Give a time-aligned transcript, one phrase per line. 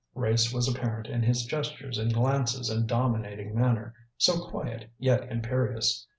[0.15, 6.07] Race was apparent in his gestures and glances and dominating manner, so quiet yet imperious.